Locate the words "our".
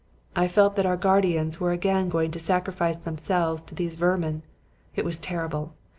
0.87-0.97